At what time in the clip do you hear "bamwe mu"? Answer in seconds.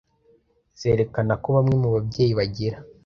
1.55-1.89